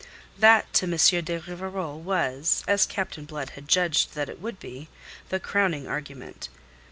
[0.35, 0.97] That to M.
[1.25, 4.89] de Rivarol was as Captain Blood had judged that it would be
[5.29, 6.49] the crowning argument.